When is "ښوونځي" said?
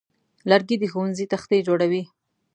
0.91-1.25